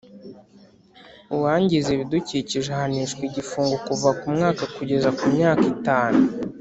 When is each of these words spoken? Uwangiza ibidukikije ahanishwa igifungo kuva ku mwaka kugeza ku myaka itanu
Uwangiza 1.35 1.89
ibidukikije 1.91 2.67
ahanishwa 2.75 3.21
igifungo 3.29 3.75
kuva 3.87 4.09
ku 4.19 4.25
mwaka 4.35 4.63
kugeza 4.75 5.09
ku 5.17 5.25
myaka 5.35 5.63
itanu 5.75 6.21